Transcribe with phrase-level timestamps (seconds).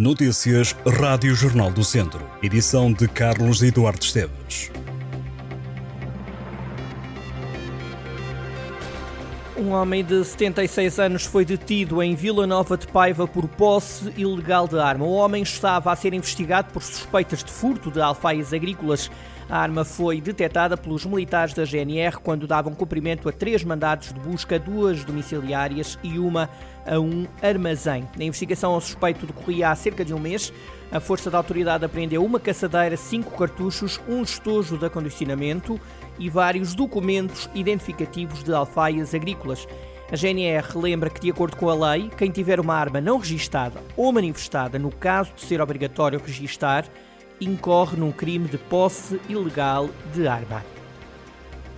[0.00, 2.26] Notícias Rádio Jornal do Centro.
[2.42, 4.72] Edição de Carlos Eduardo Esteves.
[9.58, 14.66] Um homem de 76 anos foi detido em Vila Nova de Paiva por posse ilegal
[14.66, 15.04] de arma.
[15.04, 19.10] O homem estava a ser investigado por suspeitas de furto de alfaias agrícolas.
[19.50, 24.20] A arma foi detectada pelos militares da GNR quando davam cumprimento a três mandados de
[24.20, 26.48] busca, duas domiciliárias e uma
[26.86, 28.06] a um armazém.
[28.16, 30.52] A investigação ao suspeito decorria há cerca de um mês.
[30.92, 35.80] A força da autoridade apreendeu uma caçadeira, cinco cartuchos, um estojo de acondicionamento
[36.16, 39.66] e vários documentos identificativos de alfaias agrícolas.
[40.12, 43.80] A GNR lembra que, de acordo com a lei, quem tiver uma arma não registada
[43.96, 46.84] ou manifestada, no caso de ser obrigatório registar,
[47.40, 50.64] incorre num crime de posse ilegal de arma.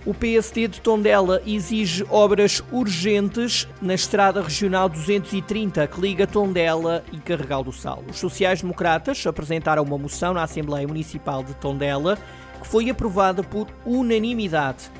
[0.05, 7.17] O PSD de Tondela exige obras urgentes na estrada regional 230 que liga Tondela e
[7.19, 8.03] Carregal do Sal.
[8.09, 12.17] Os sociais-democratas apresentaram uma moção na Assembleia Municipal de Tondela
[12.61, 14.91] que foi aprovada por unanimidade.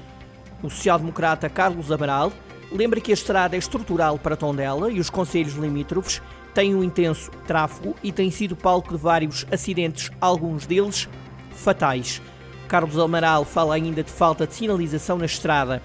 [0.61, 2.31] O social-democrata Carlos Amaral
[2.71, 6.21] lembra que a estrada é estrutural para Tondela e os conselhos limítrofes
[6.53, 11.09] tem um intenso tráfego e tem sido palco de vários acidentes, alguns deles
[11.51, 12.21] fatais.
[12.67, 15.81] Carlos Amaral fala ainda de falta de sinalização na estrada.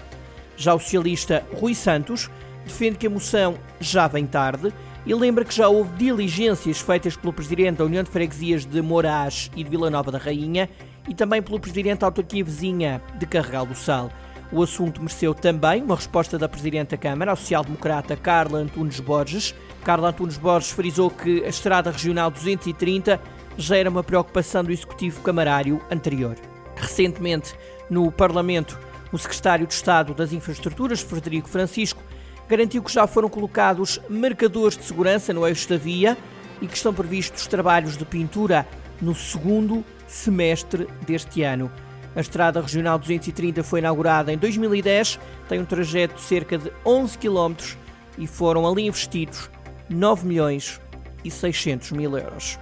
[0.55, 2.29] Já o socialista Rui Santos
[2.65, 4.73] defende que a moção já vem tarde
[5.05, 9.49] e lembra que já houve diligências feitas pelo presidente da União de Freguesias de Moraes
[9.55, 10.69] e de Vila Nova da Rainha
[11.07, 14.11] e também pelo presidente da autarquia vizinha de Carregal do Sal.
[14.51, 19.53] O assunto mereceu também uma resposta da Presidente da Câmara, a social-democrata Carla Antunes Borges.
[19.83, 23.21] Carla Antunes Borges frisou que a Estrada Regional 230
[23.57, 26.35] já era uma preocupação do Executivo Camarário anterior.
[26.75, 27.53] Recentemente,
[27.89, 28.79] no Parlamento,
[29.11, 32.01] o Secretário de Estado das Infraestruturas, Frederico Francisco,
[32.47, 36.17] garantiu que já foram colocados marcadores de segurança no eixo da via
[36.59, 38.67] e que estão previstos trabalhos de pintura
[38.99, 41.71] no segundo semestre deste ano.
[42.19, 47.17] A Estrada Regional 230 foi inaugurada em 2010, tem um trajeto de cerca de 11
[47.17, 47.55] km
[48.17, 49.49] e foram ali investidos
[49.89, 50.81] 9 milhões
[51.23, 52.59] e 600 mil euros.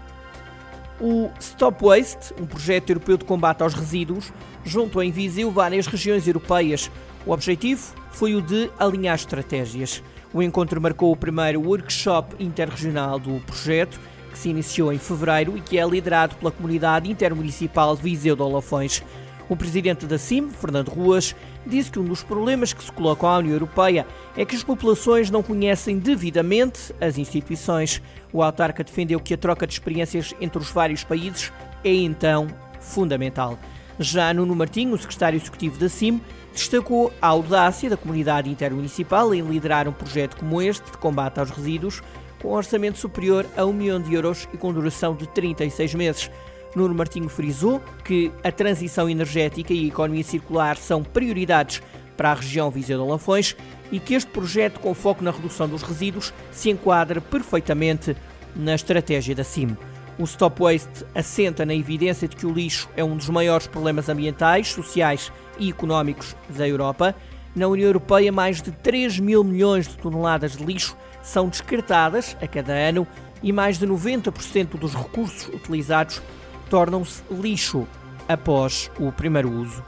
[1.02, 4.32] O Stop Waste, um projeto europeu de combate aos resíduos,
[4.64, 6.92] juntou em Viseu várias regiões europeias.
[7.26, 10.04] O objetivo foi o de alinhar estratégias.
[10.32, 14.00] O encontro marcou o primeiro workshop interregional do projeto,
[14.32, 18.44] que se iniciou em fevereiro e que é liderado pela comunidade intermunicipal de Viseu de
[18.44, 19.04] Olafões.
[19.50, 21.36] O presidente da CIM, Fernando Ruas,
[21.66, 25.30] disse que um dos problemas que se colocam à União Europeia é que as populações
[25.32, 28.02] não conhecem devidamente as instituições.
[28.34, 31.52] O autarca defendeu que a troca de experiências entre os vários países
[31.84, 32.48] é então
[32.82, 33.58] fundamental.
[34.00, 36.22] Já Nuno Martinho, o secretário executivo da CIM,
[36.54, 41.50] destacou a audácia da comunidade intermunicipal em liderar um projeto como este de combate aos
[41.50, 42.04] resíduos,
[42.42, 46.30] com um orçamento superior a 1 milhão de euros e com duração de 36 meses.
[46.76, 51.82] Nuno Martinho frisou que a transição energética e a economia circular são prioridades
[52.16, 53.56] para a região Viseu de Lafões
[53.92, 58.16] e que este projeto, com foco na redução dos resíduos, se enquadra perfeitamente
[58.56, 59.78] na estratégia da CIM.
[60.20, 64.10] O Stop Waste assenta na evidência de que o lixo é um dos maiores problemas
[64.10, 67.16] ambientais, sociais e económicos da Europa.
[67.56, 72.48] Na União Europeia, mais de 3 mil milhões de toneladas de lixo são descartadas a
[72.48, 73.06] cada ano
[73.44, 76.22] e mais de 90% dos recursos utilizados
[76.68, 77.88] tornam-se lixo
[78.28, 79.84] após o primeiro uso.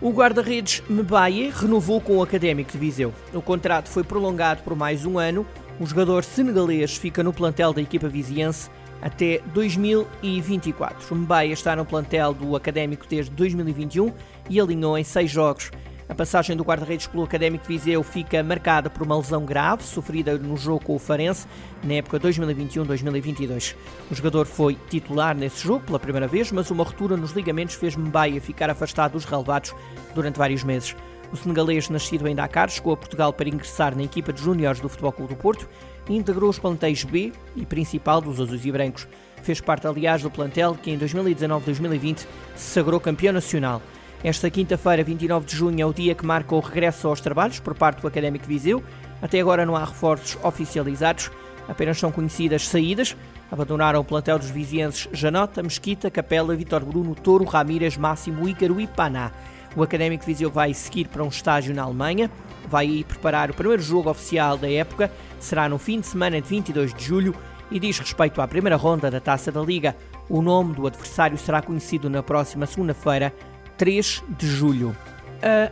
[0.00, 3.12] O guarda-redes Mbaye renovou com o Académico de Viseu.
[3.34, 5.46] O contrato foi prolongado por mais um ano.
[5.78, 8.70] O jogador senegalês fica no plantel da equipa viziense
[9.02, 11.14] até 2024.
[11.14, 14.12] Mbaye está no plantel do Académico desde 2021
[14.48, 15.70] e alinhou em seis jogos.
[16.10, 20.36] A passagem do guarda-redes pelo Académico de Viseu fica marcada por uma lesão grave sofrida
[20.36, 21.46] no jogo com o Farense
[21.84, 23.76] na época 2021-2022.
[24.10, 27.94] O jogador foi titular nesse jogo pela primeira vez, mas uma ruptura nos ligamentos fez
[27.94, 29.72] Mbaia ficar afastado dos relevados
[30.12, 30.96] durante vários meses.
[31.32, 34.88] O senegalês, nascido em Dakar, chegou a Portugal para ingressar na equipa de júniores do
[34.88, 35.68] Futebol Clube do Porto
[36.08, 39.06] e integrou os plantéis B e principal dos azuis e brancos.
[39.44, 42.26] Fez parte, aliás, do plantel que em 2019-2020 se
[42.56, 43.80] sagrou campeão nacional.
[44.22, 47.74] Esta quinta-feira, 29 de junho, é o dia que marca o regresso aos trabalhos por
[47.74, 48.84] parte do Académico Viseu.
[49.22, 51.30] Até agora não há reforços oficializados,
[51.66, 53.16] apenas são conhecidas saídas.
[53.50, 58.86] Abandonaram o plantel dos vizienses Janota, Mesquita, Capela, Vitor Bruno, Touro, Ramírez, Máximo, Ícaro e
[58.86, 59.32] Paná.
[59.74, 62.30] O Académico Viseu vai seguir para um estágio na Alemanha,
[62.68, 66.92] vai preparar o primeiro jogo oficial da época, será no fim de semana de 22
[66.92, 67.34] de julho
[67.70, 69.96] e diz respeito à primeira ronda da Taça da Liga.
[70.28, 73.32] O nome do adversário será conhecido na próxima segunda-feira,
[73.80, 74.94] 3 de julho.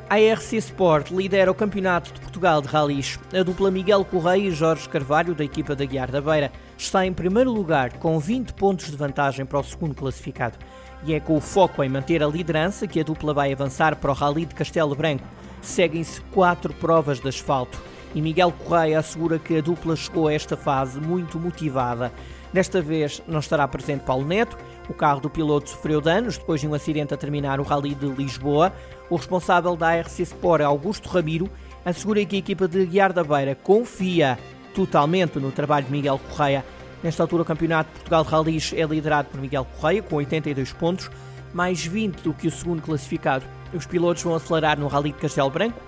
[0.08, 3.18] A ARC Sport lidera o Campeonato de Portugal de Rallys.
[3.38, 7.12] A dupla Miguel Correia e Jorge Carvalho, da equipa da Guiar da Beira, está em
[7.12, 10.56] primeiro lugar com 20 pontos de vantagem para o segundo classificado.
[11.04, 14.10] E é com o foco em manter a liderança que a dupla vai avançar para
[14.10, 15.28] o Rally de Castelo Branco.
[15.60, 17.78] Seguem-se quatro provas de asfalto
[18.14, 22.12] e Miguel Correia assegura que a dupla chegou a esta fase muito motivada.
[22.52, 24.56] Desta vez não estará presente Paulo Neto,
[24.88, 28.06] o carro do piloto sofreu danos depois de um acidente a terminar o Rally de
[28.06, 28.72] Lisboa.
[29.10, 31.50] O responsável da RC Sport, Augusto Ramiro,
[31.84, 34.38] assegura que a equipa de Guiar da Beira confia
[34.74, 36.64] totalmente no trabalho de Miguel Correia.
[37.02, 40.72] Nesta altura, o Campeonato de Portugal de Rallys é liderado por Miguel Correia, com 82
[40.72, 41.10] pontos,
[41.52, 43.44] mais 20 do que o segundo classificado.
[43.72, 45.80] Os pilotos vão acelerar no Rally de Castelo Branco,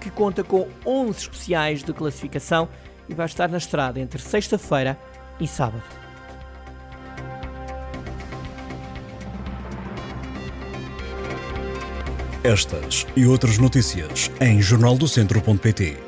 [0.00, 2.68] que conta com 11 especiais de classificação
[3.08, 4.98] e vai estar na estrada entre sexta-feira
[5.40, 5.82] e sábado.
[12.44, 16.07] Estas e outras notícias em jornaldocentro.pt.